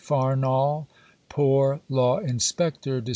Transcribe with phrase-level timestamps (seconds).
[0.03, 0.87] FARNELL,
[1.29, 3.09] Poor Law Inspector (Dec.